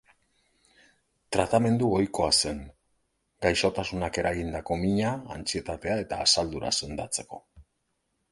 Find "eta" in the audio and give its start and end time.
6.07-6.21